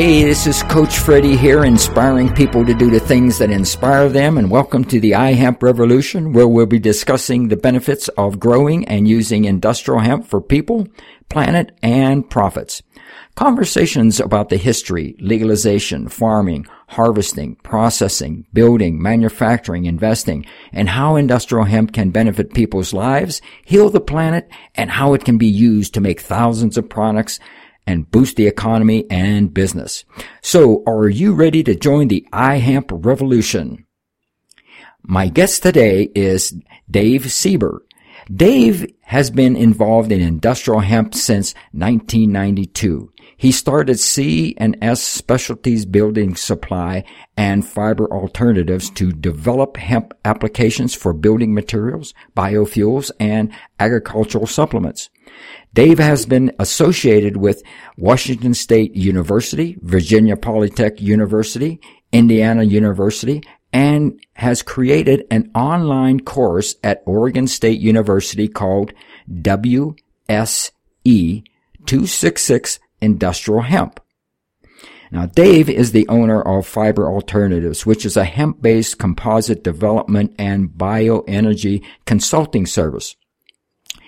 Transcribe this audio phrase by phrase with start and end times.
[0.00, 4.38] Hey, this is Coach Freddie here, inspiring people to do the things that inspire them.
[4.38, 9.06] And welcome to the iHemp Revolution, where we'll be discussing the benefits of growing and
[9.06, 10.88] using industrial hemp for people,
[11.28, 12.82] planet, and profits.
[13.34, 21.92] Conversations about the history, legalization, farming, harvesting, processing, building, manufacturing, investing, and how industrial hemp
[21.92, 26.20] can benefit people's lives, heal the planet, and how it can be used to make
[26.20, 27.38] thousands of products
[27.90, 30.04] and boost the economy and business.
[30.42, 33.84] So are you ready to join the iHemp revolution?
[35.02, 36.54] My guest today is
[36.88, 37.80] Dave Seber.
[38.32, 43.12] Dave has been involved in industrial hemp since 1992.
[43.36, 47.02] He started C and S Specialties Building Supply
[47.36, 55.10] and Fibre Alternatives to develop hemp applications for building materials, biofuels, and agricultural supplements.
[55.74, 57.64] Dave has been associated with
[57.96, 61.80] Washington State University, Virginia Polytech University,
[62.12, 68.92] Indiana University, and has created an online course at Oregon State University called
[69.30, 69.94] WSE
[71.04, 74.00] 266 Industrial Hemp.
[75.12, 80.70] Now, Dave is the owner of Fibre Alternatives, which is a hemp-based composite development and
[80.70, 83.16] bioenergy consulting service.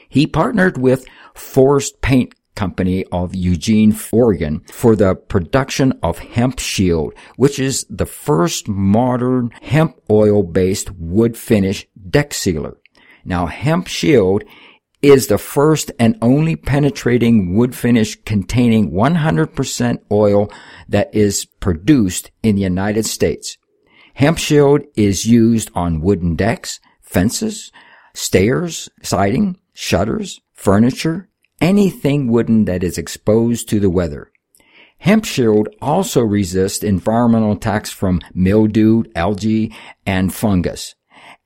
[0.09, 7.15] He partnered with Forrest Paint Company of Eugene, Oregon for the production of Hemp Shield,
[7.37, 12.77] which is the first modern hemp oil based wood finish deck sealer.
[13.25, 14.45] Now, Hemp Shield
[15.03, 20.51] is the first and only penetrating wood finish containing 100% oil
[20.89, 23.59] that is produced in the United States.
[24.15, 27.73] Hemp Shield is used on wooden decks, fences,
[28.15, 31.29] stairs, siding, shutters, furniture,
[31.63, 34.33] anything wooden that is exposed to the weather.
[34.99, 39.73] Hemp shield also resists environmental attacks from mildew, algae,
[40.05, 40.95] and fungus,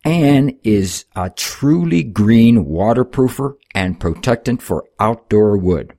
[0.04, 5.92] and is a truly green waterproofer and protectant for outdoor wood.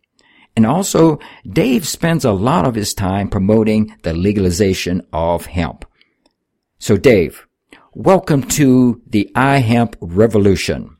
[0.55, 5.85] And also, Dave spends a lot of his time promoting the legalization of hemp.
[6.79, 7.45] So Dave,
[7.93, 10.96] welcome to the iHemp revolution.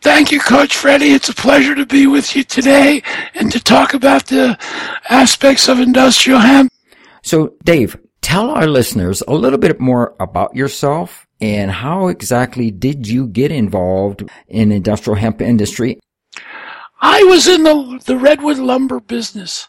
[0.00, 1.10] Thank you, Coach Freddie.
[1.10, 3.02] It's a pleasure to be with you today
[3.34, 4.56] and to talk about the
[5.08, 6.72] aspects of industrial hemp.
[7.22, 13.08] So, Dave, tell our listeners a little bit more about yourself and how exactly did
[13.08, 15.98] you get involved in industrial hemp industry?
[17.00, 19.68] I was in the, the redwood lumber business.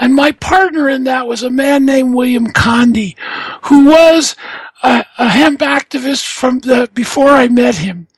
[0.00, 3.16] And my partner in that was a man named William Condi,
[3.62, 4.34] who was
[4.82, 8.08] a, a hemp activist from the before I met him.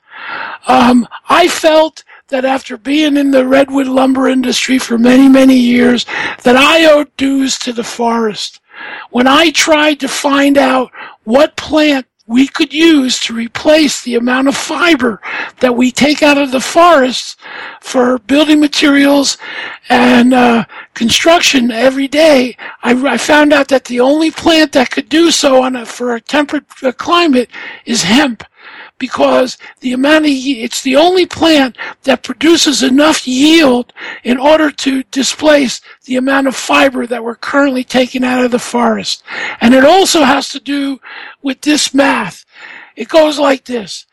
[0.66, 6.04] Um, I felt that after being in the redwood lumber industry for many, many years,
[6.42, 8.60] that I owed dues to the forest.
[9.10, 10.90] When I tried to find out
[11.24, 15.20] what plant we could use to replace the amount of fiber
[15.60, 17.36] that we take out of the forests
[17.80, 19.38] for building materials
[19.88, 25.08] and uh, construction every day, I, I, found out that the only plant that could
[25.08, 27.48] do so on a, for a temperate uh, climate
[27.84, 28.42] is hemp
[28.98, 33.92] because the amount of it's the only plant that produces enough yield
[34.24, 38.58] in order to displace the amount of fiber that we're currently taking out of the
[38.58, 39.22] forest.
[39.60, 41.00] And it also has to do
[41.42, 42.44] with this math.
[42.94, 44.06] It goes like this.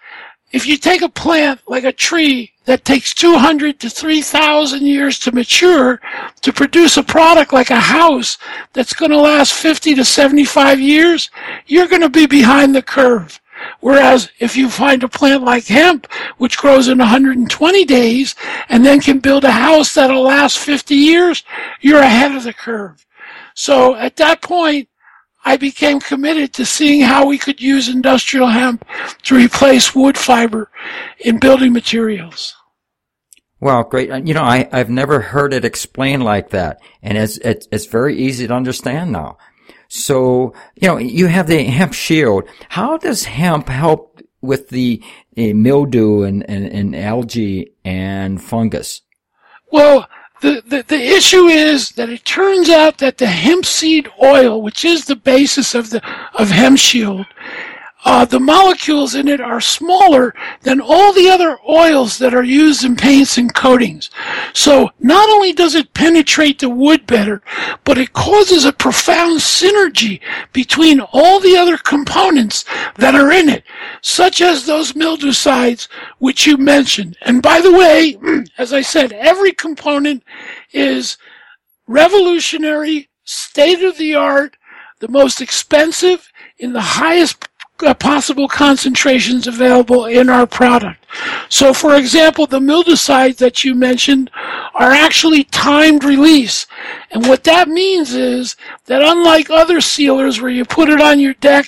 [0.52, 5.32] If you take a plant like a tree that takes 200 to 3,000 years to
[5.32, 6.00] mature
[6.42, 8.38] to produce a product like a house
[8.72, 11.32] that's going to last 50 to 75 years,
[11.66, 13.42] you're going to be behind the curve.
[13.79, 18.35] Whereas if you find a plant like hemp, which grows in 120 days
[18.69, 21.44] and then can build a house that'll last 50 years,
[21.81, 23.06] you're ahead of the curve.
[23.53, 24.88] So at that point,
[25.46, 28.85] I became committed to seeing how we could use industrial hemp
[29.24, 30.69] to replace wood fiber
[31.19, 32.56] in building materials.
[33.59, 34.12] Well, great.
[34.12, 36.80] Uh, you know, I, I've never heard it explained like that.
[37.01, 39.38] And it's, it's, it's very easy to understand now.
[39.94, 42.50] So, you know, you have the hemp shield.
[42.69, 45.04] How does hemp help with the
[45.38, 49.01] uh, mildew and, and, and algae and fungus?
[49.72, 50.10] Well,
[50.42, 54.84] the, the, the issue is that it turns out that the hemp seed oil, which
[54.84, 56.01] is the basis of the
[56.34, 57.28] of hemp shield,
[58.06, 62.84] uh, the molecules in it are smaller than all the other oils that are used
[62.84, 64.10] in paints and coatings.
[64.54, 67.42] So not only does it penetrate the wood better,
[67.84, 70.20] but it causes a profound synergy
[70.52, 72.66] between all the other components
[72.98, 73.64] that are in it,
[74.02, 75.88] such as those mildewcides
[76.20, 77.18] which you mentioned.
[77.22, 78.18] And by the way,
[78.58, 80.24] as I said, every component
[80.74, 81.18] is
[81.88, 84.58] revolutionary state of the art,
[85.00, 87.48] the most expensive, in the highest
[87.94, 91.03] possible concentrations available in our product.
[91.50, 94.31] So, for example, the mildewcides that you mentioned
[94.74, 96.65] are actually timed release.
[97.12, 98.56] And what that means is
[98.86, 101.68] that unlike other sealers where you put it on your deck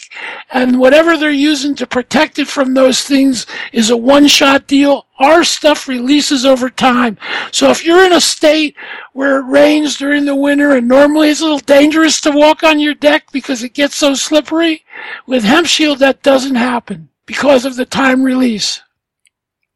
[0.51, 5.44] and whatever they're using to protect it from those things is a one-shot deal, our
[5.44, 7.18] stuff releases over time.
[7.51, 8.75] So if you're in a state
[9.13, 12.80] where it rains during the winter and normally it's a little dangerous to walk on
[12.80, 14.83] your deck because it gets so slippery,
[15.27, 18.81] with Hemp Shield that doesn't happen because of the time release.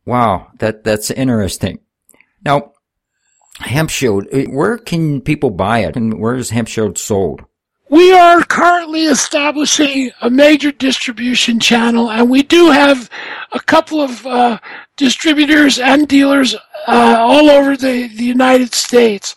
[0.10, 1.82] Wow, that that's interesting.
[2.44, 2.74] Now,
[3.60, 7.46] Hemp Shield, uh, where can people buy it and where is Hemp Shield sold?
[7.92, 13.08] We are currently establishing a major distribution channel, and we do have
[13.52, 14.58] a couple of uh,
[14.98, 16.56] distributors and dealers
[16.88, 19.36] uh, all over the, the United States.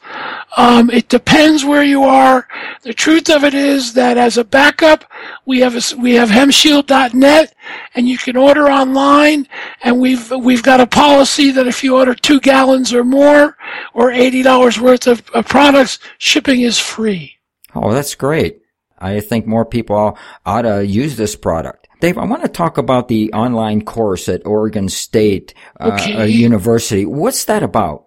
[0.56, 2.46] Um, it depends where you are.
[2.82, 5.04] The truth of it is that as a backup,
[5.46, 7.54] we have a, we have hempshield.net,
[7.94, 9.48] and you can order online.
[9.82, 13.56] And we've we've got a policy that if you order two gallons or more,
[13.94, 17.36] or eighty dollars worth of, of products, shipping is free.
[17.74, 18.58] Oh, that's great.
[18.98, 21.88] I think more people ought to use this product.
[22.00, 26.28] Dave, I want to talk about the online course at Oregon State uh, okay.
[26.28, 27.06] University.
[27.06, 28.06] What's that about?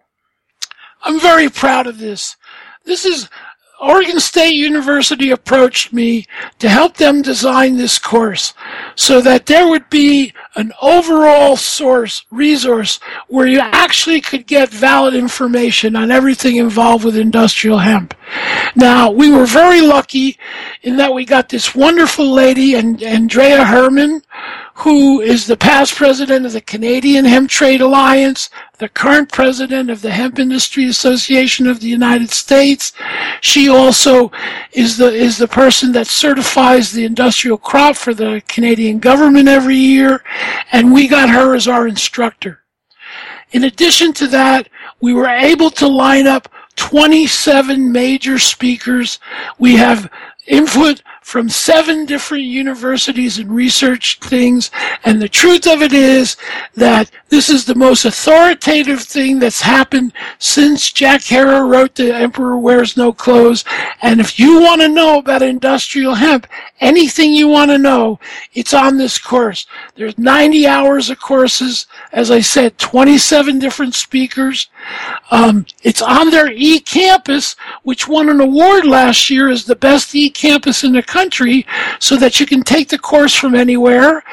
[1.06, 2.36] I'm very proud of this.
[2.84, 3.30] This is
[3.80, 6.26] Oregon State University approached me
[6.58, 8.56] to help them design this course
[8.96, 15.14] so that there would be an overall source, resource, where you actually could get valid
[15.14, 18.16] information on everything involved with industrial hemp.
[18.76, 20.40] Now, we were very lucky
[20.82, 24.22] in that we got this wonderful lady, and Anndrea Hermann,
[24.80, 30.02] who is the past president of the Canadian Hemp Trade Alliance, the current president of
[30.02, 32.92] the Hemp Industry Association of the United States.
[33.40, 34.32] She also
[34.74, 39.78] is the is the person that certifies the industrial crop for the Canadian government every
[39.78, 40.22] year,
[40.74, 42.60] and we got her as our instructor.
[43.54, 44.68] In addition to that,
[45.00, 49.20] we were able to line up 27 major speakers.
[49.58, 50.12] We have
[50.48, 54.70] input from seven different universities and research things.
[55.06, 56.38] And the truth of it is
[56.76, 62.60] that this is the most authoritative thing that's happened since Jack Herer wrote The Emperor
[62.60, 63.66] Wears No Clothes.
[64.04, 66.46] And if you want to know about industrial hemp,
[66.80, 68.20] anything you want to know,
[68.54, 69.66] it's on this course.
[69.96, 71.88] There's 90 hours of courses.
[72.14, 74.70] As I said, 27 different speakers.
[75.32, 80.84] Um, it's on their e-campus, which won an award last year as the best e-campus
[80.84, 81.66] in the country
[82.00, 84.24] so that you can take the course from anywhere.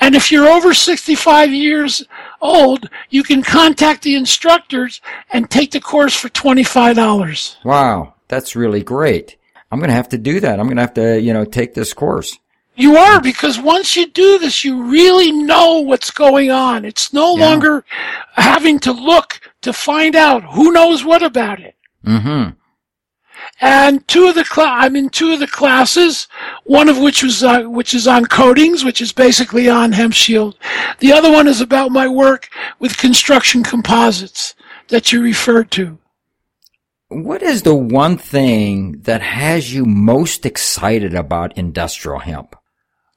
[0.00, 2.04] And if you're over 65 years
[2.40, 5.00] old, you can contact the instructors
[5.30, 7.64] and take the course for $25.
[7.64, 9.36] Wow, that's really great.
[9.70, 10.60] I'm going to have to do that.
[10.60, 12.38] I'm going to have to, you know, take this course.
[12.76, 16.84] You are because once you do this, you really know what's going on.
[16.84, 17.46] It's no yeah.
[17.46, 17.84] longer
[18.34, 21.74] having to look to find out who knows what about it.
[22.04, 22.50] Mm-hmm.
[23.60, 26.28] And two of the cl- I'm in two of the classes,
[26.64, 30.56] one of which was uh, which is on coatings, which is basically on hemp shield.
[31.00, 34.54] The other one is about my work with construction composites
[34.88, 35.98] that you referred to.
[37.08, 42.56] What is the one thing that has you most excited about industrial hemp?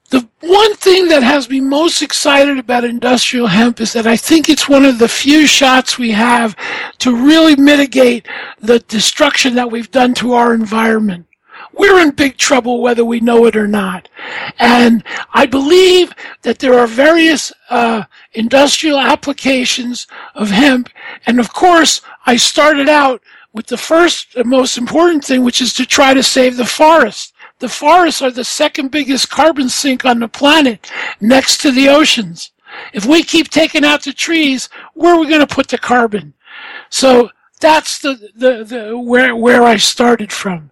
[0.09, 4.49] The one thing that has me most excited about industrial hemp is that I think
[4.49, 6.55] it's one of the few shots we have
[6.99, 8.27] to really mitigate
[8.59, 11.27] the destruction that we've done to our environment.
[11.73, 14.09] We're in big trouble whether we know it or not.
[14.57, 20.89] And I believe that there are various uh, industrial applications of hemp.
[21.27, 23.21] And of course, I started out
[23.53, 27.33] with the first and most important thing, which is to try to save the forest.
[27.59, 30.89] The forests are the second biggest carbon sink on the planet
[31.19, 32.51] next to the oceans.
[32.93, 36.33] If we keep taking out the trees, where are we going to put the carbon?
[36.89, 40.71] So that's the, the, the where, where I started from.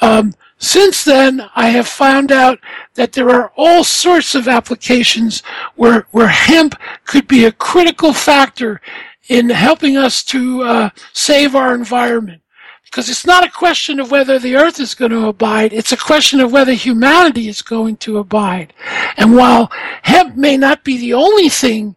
[0.00, 2.58] Um, since then, I have found out
[2.94, 5.42] that there are all sorts of applications
[5.76, 6.74] where, where hemp
[7.06, 8.80] could be a critical factor
[9.28, 12.42] in helping us to uh, save our environment.
[12.90, 15.96] Because it's not a question of whether the earth is going to abide, it's a
[15.96, 18.72] question of whether humanity is going to abide.
[19.16, 19.70] And while
[20.02, 21.94] hemp may not be the only thing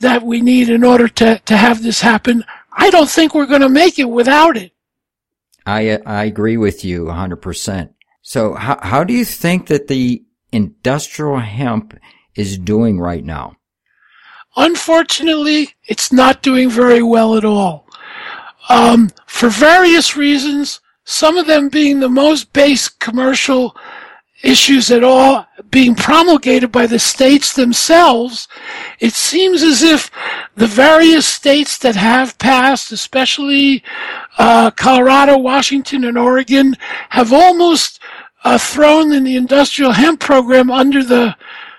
[0.00, 3.62] that we need in order to, to have this happen, I don't think we're going
[3.62, 4.72] to make it without it.
[5.64, 7.94] I, I agree with you 100%.
[8.20, 11.98] So how, how do you think that the industrial hemp
[12.34, 13.56] is doing right now?
[14.56, 17.83] Unfortunately, it's not doing very well at all.
[18.68, 23.76] Um, for various reasons, some of them being the most base commercial
[24.42, 28.46] issues at all being promulgated by the states themselves,
[29.00, 30.10] it seems as if
[30.54, 33.82] the various states that have passed, especially
[34.38, 36.76] uh, Colorado, Washington, and Oregon,
[37.10, 38.00] have almost
[38.44, 41.34] uh, thrown in the industrial hemp program under the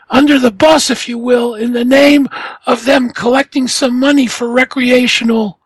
[0.09, 2.27] under the bus, if you will, in the name
[2.67, 5.59] of them collecting some money for recreational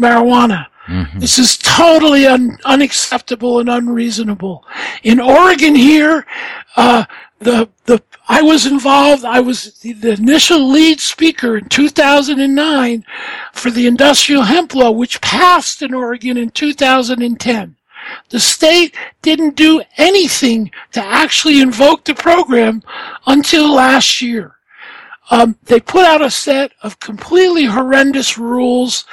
[0.00, 0.66] marijuana.
[0.86, 1.20] Mm-hmm.
[1.20, 4.64] This is totally un- unacceptable and unreasonable.
[5.02, 6.26] In Oregon here,
[6.76, 7.04] uh,
[7.38, 13.04] the, the, I was involved, I was the, the, initial lead speaker in 2009
[13.52, 17.76] for the industrial hemp law, which passed in Oregon in 2010.
[18.30, 22.82] The state didn't do anything to actually invoke the program
[23.26, 24.56] until last year.
[25.30, 29.04] Um, they put out a set of completely horrendous rules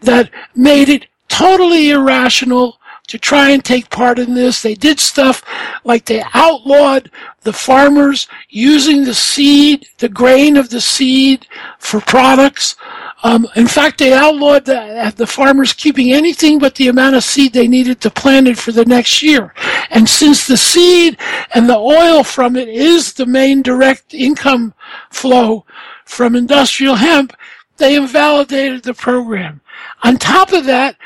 [0.00, 4.62] that made it totally irrational to try and take part in this.
[4.62, 5.42] They did stuff
[5.84, 7.10] like they outlawed
[7.42, 11.46] the farmers using the seed, the grain of the seed
[11.78, 12.76] for products.
[13.22, 17.52] Um, in fact, they outlawed the, the, farmers keeping anything but the amount of seed
[17.52, 19.54] they needed to plant it for the next year.
[19.94, 21.16] And since the seed
[21.54, 24.74] and the oil from it is the main direct income
[25.10, 25.64] flow
[26.04, 27.32] from industrial hemp,
[27.76, 29.60] they invalidated the program.
[30.02, 30.96] On top of that,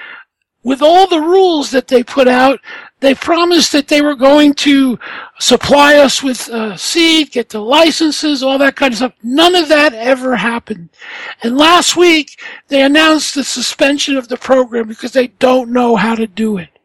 [0.62, 2.60] with all the rules that they put out,
[3.00, 4.98] they promised that they were going to
[5.38, 9.12] supply us with uh, seed, get the licenses, all that kind of stuff.
[9.22, 10.88] None of that ever happened.
[11.42, 16.14] And last week, they announced the suspension of the program because they don't know how
[16.14, 16.77] to do it.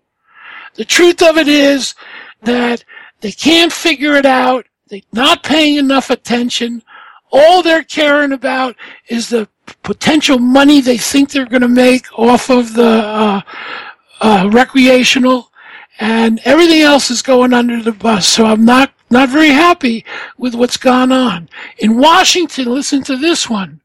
[0.75, 1.95] The truth of it is
[2.41, 2.83] that
[3.21, 4.65] they can't figure it out.
[4.87, 6.83] They're not paying enough attention.
[7.31, 8.75] All they're caring about
[9.07, 9.47] is the
[9.83, 13.41] potential money they think they're going to make off of the uh,
[14.21, 15.51] uh, recreational,
[15.99, 18.27] and everything else is going under the bus.
[18.27, 20.03] So I'm not not very happy
[20.37, 22.65] with what's gone on in Washington.
[22.65, 23.81] Listen to this one.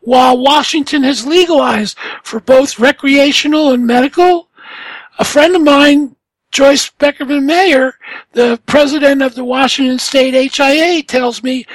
[0.00, 4.48] While Washington has legalized for both recreational and medical,
[5.18, 6.16] a friend of mine
[6.52, 7.94] Joyce Beckerman Maher,
[8.32, 11.66] the president of the Washington State HIA, tells me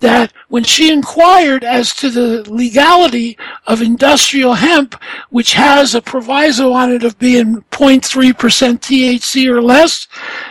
[0.00, 4.94] that when she inquired as to the legality of industrial hemp,
[5.30, 10.06] which has a proviso on it of being 0.3% THC or less,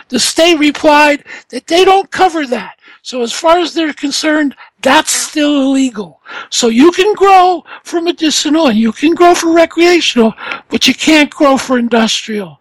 [0.08, 2.78] the state replied that they don't cover that.
[3.02, 6.20] So as far as they're concerned, that's still illegal.
[6.50, 10.34] So you can grow for medicinal and you can grow for recreational,
[10.68, 12.60] but you can't grow for industrial.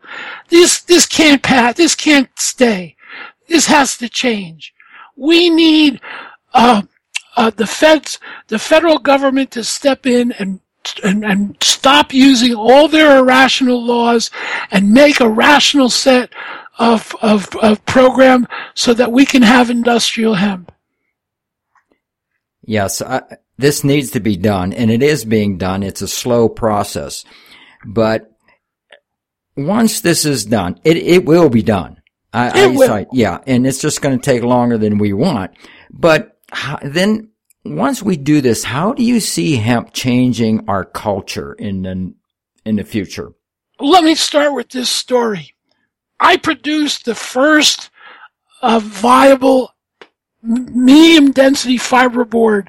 [0.49, 2.95] This, this can't pass, this can't stay.
[3.47, 4.73] This has to change.
[5.15, 5.99] We need
[6.53, 6.83] uh,
[7.35, 10.59] uh, the feds, the federal government to step in and,
[11.03, 14.31] and and stop using all their irrational laws
[14.71, 16.31] and make a rational set
[16.79, 20.71] of of, of program so that we can have industrial hemp.
[22.63, 23.21] Yes, I,
[23.57, 25.83] this needs to be done, and it is being done.
[25.83, 27.25] It's a slow process,
[27.85, 28.36] but
[29.57, 32.01] once this is done, it it will be done.
[32.33, 33.05] I, it I, will.
[33.11, 35.51] yeah, and it's just going to take longer than we want,
[35.89, 37.29] but how, then
[37.65, 42.13] once we do this, how do you see hemp changing our culture in the,
[42.65, 43.33] in the future?
[43.79, 45.53] Let me start with this story.
[46.19, 47.89] I produced the first
[48.61, 49.73] uh, viable
[50.41, 52.67] medium density fiberboard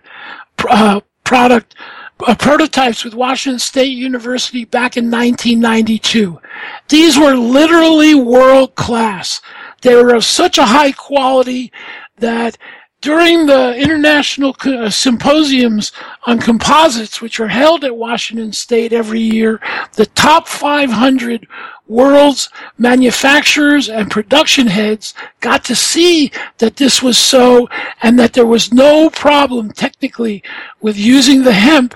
[0.69, 1.75] uh, product
[2.19, 6.41] prototypes with Washington State University back in 1992.
[6.89, 9.41] These were literally world class.
[9.83, 11.73] They were of such a high quality
[12.17, 12.59] that
[13.01, 15.93] during the international uh, symposiums
[16.27, 19.61] on composites, which are held at Washington State every year,
[19.95, 21.47] the top 500
[21.89, 27.69] world's manufacturers and production heads got to see that this was so
[28.03, 30.43] and that there was no problem technically
[30.81, 31.95] with using the hemp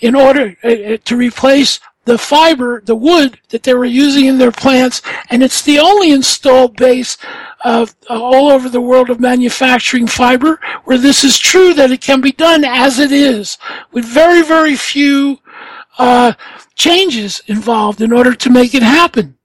[0.00, 4.38] in order uh, uh to replace the fiber, the wood that they were using in
[4.38, 7.16] their plants, and it's the only installed base
[7.64, 12.02] of uh, all over the world of manufacturing fiber where this is true that it
[12.02, 13.56] can be done as it is
[13.90, 15.38] with very, very few
[15.98, 16.32] uh,
[16.74, 19.36] changes involved in order to make it happen.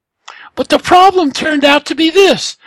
[0.55, 2.57] But the problem turned out to be this,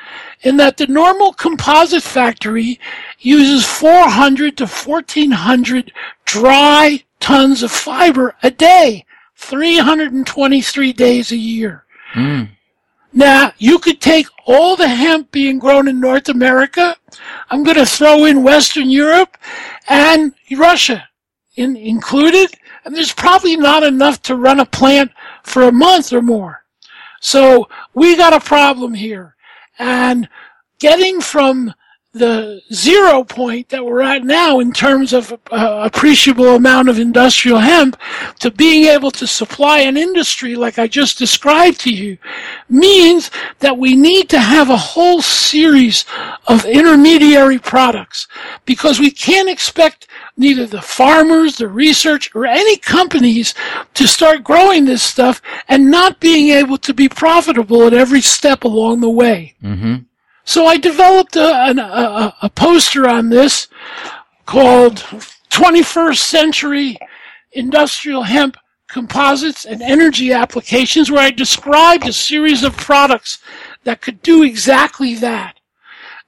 [0.40, 2.80] in that the normal composite factory
[3.18, 5.92] uses 400 to 1400
[6.24, 9.04] dry tons of fiber a day
[9.36, 11.84] 323 days a year.
[12.14, 12.48] Mm.
[13.12, 16.96] Now, you could take all the hemp being grown in North America.
[17.50, 19.36] I'm going to throw in Western Europe
[19.88, 21.08] and Russia
[21.56, 22.54] in, included.
[22.84, 25.12] And there's probably not enough to run a plant
[25.42, 26.64] for a month or more.
[27.20, 29.36] So we got a problem here.
[29.78, 30.28] And
[30.78, 31.74] getting from
[32.12, 37.59] the zero point that we're at now in terms of uh, appreciable amount of industrial
[37.59, 37.99] hemp
[38.38, 42.19] to being able to supply an industry like I just described to you
[42.69, 46.04] means that we need to have a whole series
[46.49, 48.28] of intermediary products
[48.66, 53.54] because we can't expect neither the farmers, the research, or any companies
[53.95, 58.64] to start growing this stuff and not being able to be profitable at every step
[58.64, 59.54] along the way.
[59.62, 59.97] Mm-hmm.
[60.44, 63.68] So I developed a, a, a poster on this
[64.46, 64.96] called
[65.50, 66.96] 21st Century
[67.52, 68.56] Industrial Hemp
[68.88, 73.38] Composites and Energy Applications, where I described a series of products
[73.84, 75.58] that could do exactly that.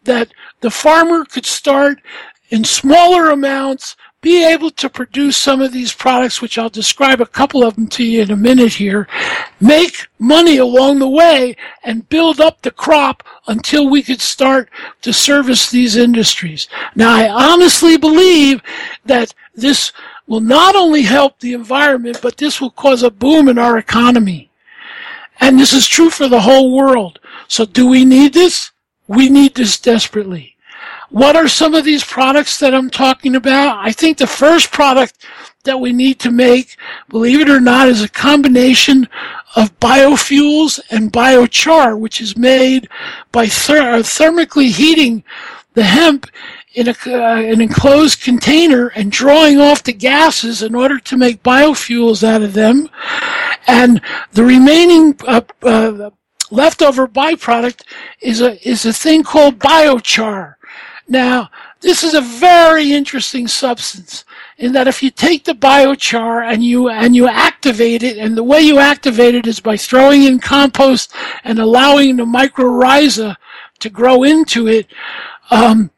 [0.05, 2.01] That the farmer could start
[2.51, 7.27] in smaller amounts be able to produce some of these products, which I'll describe a
[7.27, 9.07] couple of them to you in a minute here,
[9.61, 14.71] make money along the way and build up the crop until we could start
[15.03, 16.69] to service these industries.
[16.97, 18.63] Now, I honestly believe
[19.05, 19.93] that this
[20.27, 24.51] will not only help the environment, but this will cause a boom in our economy.
[25.39, 27.21] And this is true for the whole world.
[27.47, 28.73] So do we need this?
[29.07, 30.54] We need this desperately.
[31.15, 33.79] What are some of these products that I'm talking about?
[33.79, 35.25] I think the first product
[35.63, 36.77] that we need to make,
[37.09, 39.09] believe it or not, is a combination
[39.55, 42.89] of biofuels and biochar, which is made
[43.31, 45.23] by ther- thermically heating
[45.75, 46.27] the hemp
[46.75, 51.45] in a, uh, an enclosed container and drawing off the gases in order to make
[51.45, 52.91] biofuels out of them.
[53.69, 54.01] And
[54.33, 56.11] the remaining uh, uh,
[56.51, 57.83] leftover byproduct
[58.21, 60.57] is a is a thing called biochar.
[61.07, 64.25] Now, this is a very interesting substance
[64.57, 68.43] in that if you take the biochar and you and you activate it, and the
[68.43, 71.13] way you activate it is by throwing in compost
[71.45, 73.37] and allowing the mycorrhiza
[73.81, 74.87] to grow into it,
[75.51, 75.91] um,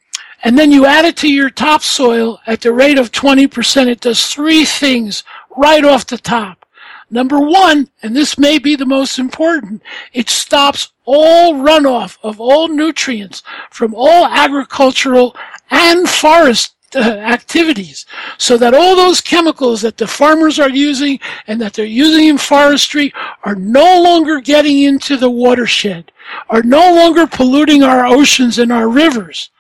[0.43, 4.27] and then you add it to your topsoil at the rate of 20%, it does
[4.27, 5.23] three things
[5.57, 6.66] right off the top.
[7.11, 12.67] Number one, and this may be the most important, it stops all runoff of all
[12.67, 15.37] nutrients from all agricultural
[15.71, 18.07] and forest uh, activities
[18.39, 22.39] so that all those chemicals that the farmers are using and that they're using in
[22.39, 23.13] forestry
[23.45, 26.11] are no longer getting into the watershed,
[26.49, 29.51] are no longer polluting our oceans and our rivers.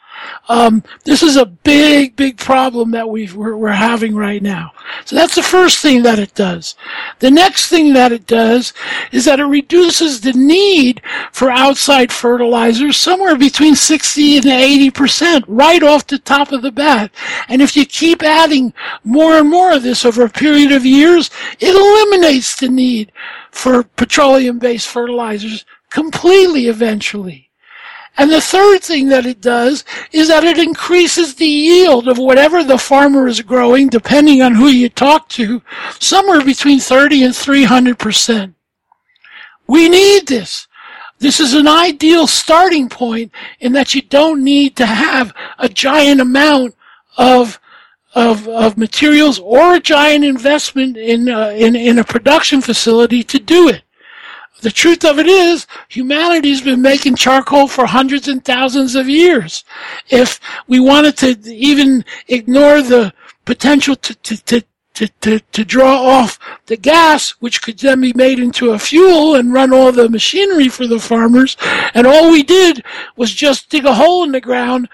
[0.48, 4.72] Um, this is a big, big problem that we we're, we're having right now.
[5.04, 6.74] So that's the first thing that it does.
[7.18, 8.72] The next thing that it does
[9.12, 15.44] is that it reduces the need for outside fertilizers somewhere between 60 and 80 percent
[15.48, 17.10] right off the top of the bat.
[17.48, 18.72] And if you keep adding
[19.04, 23.12] more and more of this over a period of years, it eliminates the need
[23.50, 27.45] for petroleum-based fertilizers completely eventually.
[28.18, 32.64] And the third thing that it does is that it increases the yield of whatever
[32.64, 35.62] the farmer is growing, depending on who you talk to,
[35.98, 38.54] somewhere between 30 and 300 percent.
[39.66, 40.66] We need this.
[41.18, 46.20] This is an ideal starting point in that you don't need to have a giant
[46.20, 46.74] amount
[47.16, 47.60] of
[48.14, 53.38] of, of materials or a giant investment in, uh, in in a production facility to
[53.38, 53.82] do it
[54.62, 59.64] the truth of it is, humanity's been making charcoal for hundreds and thousands of years.
[60.08, 63.12] If we wanted to even ignore the
[63.44, 64.62] potential to, to, to
[64.94, 69.34] to, to, to draw off the gas, which could then be made into a fuel
[69.34, 71.54] and run all the machinery for the farmers.
[71.92, 72.82] And all we did
[73.14, 74.88] was just dig a hole in the ground,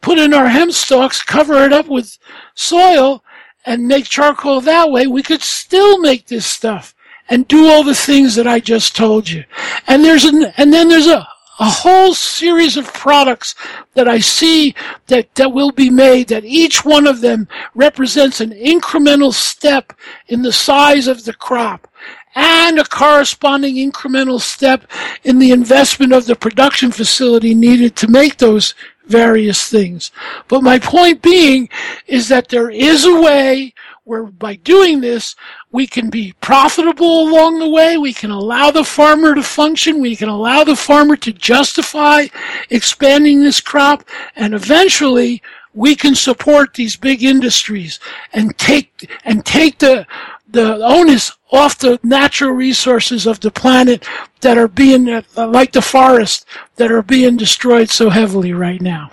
[0.00, 2.18] put in our hemp stalks, cover it up with
[2.54, 3.22] soil,
[3.64, 5.06] and make charcoal that way.
[5.06, 6.95] We could still make this stuff
[7.28, 9.44] and do all the things that I just told you.
[9.86, 11.26] And there's an, and then there's a,
[11.58, 13.54] a whole series of products
[13.94, 14.74] that I see
[15.06, 19.92] that, that will be made that each one of them represents an incremental step
[20.28, 21.88] in the size of the crop
[22.34, 24.86] and a corresponding incremental step
[25.24, 28.74] in the investment of the production facility needed to make those
[29.06, 30.10] various things.
[30.48, 31.70] But my point being
[32.06, 33.72] is that there is a way
[34.06, 35.34] where by doing this,
[35.72, 37.98] we can be profitable along the way.
[37.98, 40.00] We can allow the farmer to function.
[40.00, 42.26] We can allow the farmer to justify
[42.70, 44.04] expanding this crop.
[44.36, 45.42] And eventually
[45.74, 47.98] we can support these big industries
[48.32, 50.06] and take, and take the,
[50.48, 54.06] the onus off the natural resources of the planet
[54.40, 59.10] that are being, uh, like the forest, that are being destroyed so heavily right now.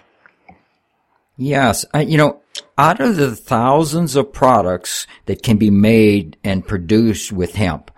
[1.36, 1.86] Yes.
[1.96, 2.42] You know,
[2.78, 7.92] out of the thousands of products that can be made and produced with hemp,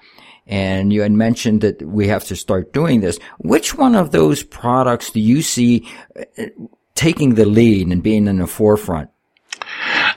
[0.47, 3.19] and you had mentioned that we have to start doing this.
[3.39, 6.45] Which one of those products do you see uh,
[6.93, 9.09] taking the lead and being in the forefront?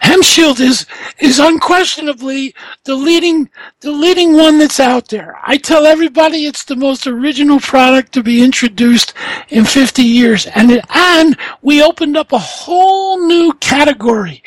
[0.09, 0.87] Hempshield is
[1.19, 5.39] is unquestionably the leading the leading one that's out there.
[5.43, 9.13] I tell everybody it's the most original product to be introduced
[9.51, 14.43] in 50 years, and it, and we opened up a whole new category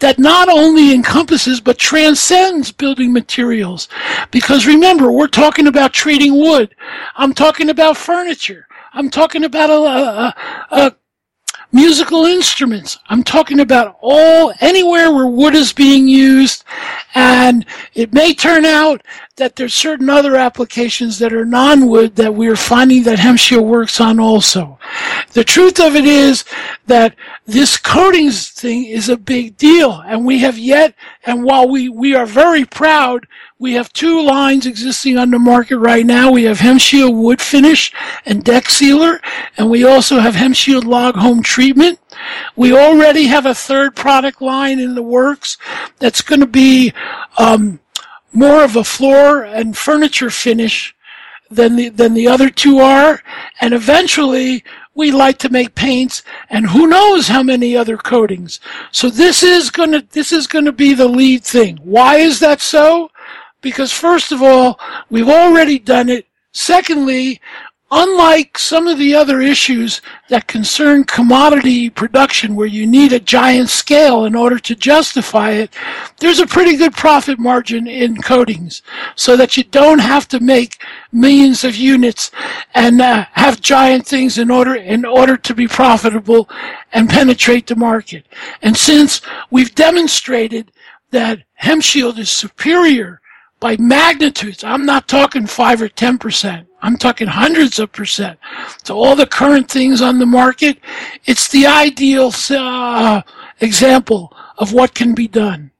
[0.00, 3.86] that not only encompasses but transcends building materials.
[4.32, 6.74] Because remember, we're talking about treating wood.
[7.14, 8.66] I'm talking about furniture.
[8.92, 10.34] I'm talking about a, a,
[10.72, 10.96] a
[11.74, 13.00] musical instruments.
[13.08, 16.64] I'm talking about all anywhere where wood is being used,
[17.16, 19.02] and it may turn out
[19.36, 24.20] that there's certain other applications that are non-wood that we're finding that Hempshield works on
[24.20, 24.78] also.
[25.32, 26.44] The truth of it is
[26.86, 30.94] that this coatings thing is a big deal, and we have yet,
[31.26, 33.26] and while we, we are very proud
[33.64, 36.30] we have two lines existing on the market right now.
[36.30, 37.94] We have Hempshield Wood Finish
[38.26, 39.22] and Deck Sealer,
[39.56, 41.98] and we also have Hempshield Log Home Treatment.
[42.56, 45.56] We already have a third product line in the works
[45.98, 46.92] that's going to be
[47.38, 47.80] um,
[48.34, 50.94] more of a floor and furniture finish
[51.50, 53.22] than the than the other two are,
[53.62, 54.62] and eventually
[54.94, 58.60] we like to make paints and who knows how many other coatings.
[58.92, 61.78] So this is gonna this is gonna be the lead thing.
[61.82, 63.10] Why is that so?
[63.64, 64.78] Because first of all,
[65.10, 66.26] we've already done it.
[66.52, 67.40] Secondly,
[67.90, 73.70] unlike some of the other issues that concern commodity production where you need a giant
[73.70, 75.74] scale in order to justify it,
[76.18, 78.82] there's a pretty good profit margin in coatings
[79.16, 82.30] so that you don't have to make millions of units
[82.74, 86.48] and uh, have giant things in order in order to be profitable
[86.92, 88.26] and penetrate the market.
[88.60, 90.70] And since we've demonstrated
[91.12, 93.22] that Hempshield is superior
[93.64, 94.62] by magnitudes.
[94.62, 96.66] I'm not talking five or 10%.
[96.82, 98.38] I'm talking hundreds of percent.
[98.84, 100.76] To all the current things on the market,
[101.24, 103.22] it's the ideal uh,
[103.62, 105.70] example of what can be done.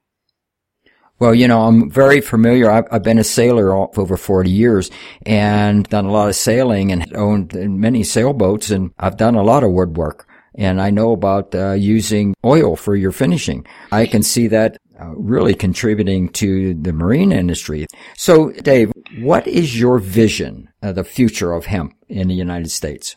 [1.19, 2.71] Well, you know, I'm very familiar.
[2.71, 4.89] I've, I've been a sailor over 40 years
[5.23, 9.63] and done a lot of sailing and owned many sailboats and I've done a lot
[9.63, 13.65] of woodwork and I know about uh, using oil for your finishing.
[13.91, 17.85] I can see that uh, really contributing to the marine industry.
[18.15, 23.15] So, Dave, what is your vision of the future of hemp in the United States?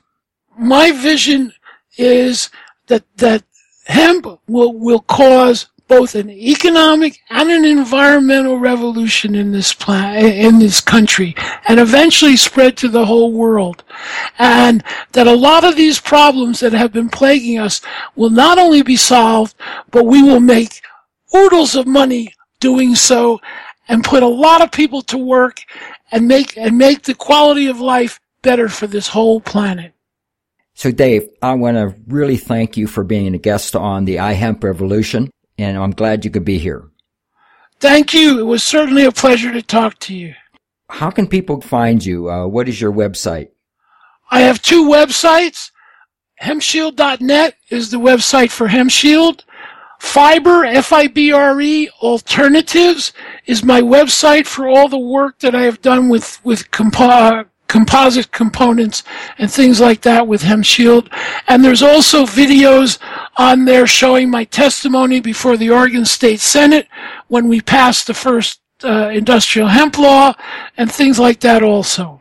[0.59, 1.53] My vision
[1.97, 2.51] is
[2.89, 3.45] that that
[3.87, 10.59] hemp will will cause both an economic and an environmental revolution in this plan, in
[10.59, 11.35] this country
[11.67, 13.83] and eventually spread to the whole world.
[14.39, 17.81] And that a lot of these problems that have been plaguing us
[18.15, 19.55] will not only be solved,
[19.91, 20.83] but we will make
[21.35, 23.41] oodles of money doing so
[23.89, 25.63] and put a lot of people to work
[26.11, 29.93] and make and make the quality of life better for this whole planet.
[30.75, 34.63] So Dave, I want to really thank you for being a guest on the iHemp
[34.63, 36.89] Revolution and I'm glad you could be here.
[37.81, 38.41] Thank you.
[38.41, 40.35] It was certainly a pleasure to talk to you.
[40.89, 42.31] How can people find you?
[42.31, 43.49] Uh, what is your website?
[44.31, 45.71] I have two websites.
[46.43, 49.43] Hempshield.net is the website for Hempshield.
[49.99, 53.13] Fibre, F-I-B-R-E, Alternatives
[53.47, 58.33] is my website for all the work that I have done with, with compo- composite
[58.33, 59.03] components
[59.39, 61.13] and things like that with Hempshield.
[61.47, 62.99] And there's also videos
[63.37, 66.89] on there showing my testimony before the Oregon State Senate
[67.29, 70.35] when we passed the first uh, industrial hemp law
[70.77, 72.21] and things like that also.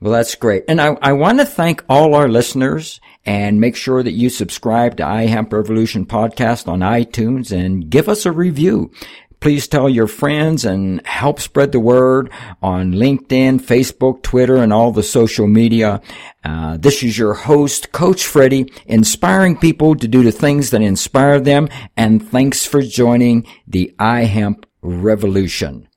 [0.00, 0.64] Well, that's great.
[0.68, 4.96] And I, I want to thank all our listeners and make sure that you subscribe
[4.96, 8.90] to iHemp Revolution podcast on iTunes and give us a review.
[9.40, 12.30] Please tell your friends and help spread the word
[12.62, 16.00] on LinkedIn, Facebook, Twitter, and all the social media.
[16.42, 21.38] Uh, this is your host, Coach Freddie, inspiring people to do the things that inspire
[21.38, 21.68] them.
[21.98, 25.87] And thanks for joining the iHemp Revolution.